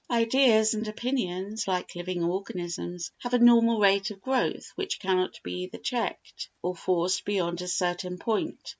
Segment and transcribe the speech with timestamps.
[0.09, 5.65] Ideas and opinions, like living organisms, have a normal rate of growth which cannot be
[5.65, 8.67] either checked or forced beyond a certain point.